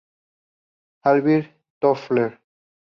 Alvin 1.05 1.47
Toffler. 1.79 2.39